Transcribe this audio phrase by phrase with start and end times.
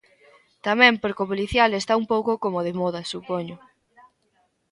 [0.65, 3.55] Tamén porque o policial está un pouco como de moda, supoño.